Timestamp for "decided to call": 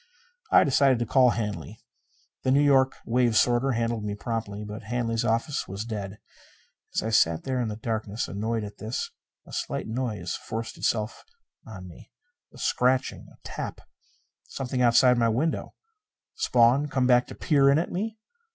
0.63-1.29